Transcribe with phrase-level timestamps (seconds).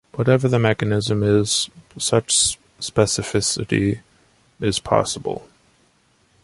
[0.15, 3.99] Whatever the mechanism is, such specificity
[4.59, 5.47] is possible.